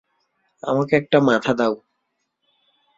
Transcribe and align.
আমাকে 0.63 0.93
একটা 0.97 1.17
মাথা 1.27 1.51
দাও! 1.53 1.73